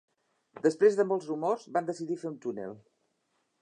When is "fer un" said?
2.25-2.43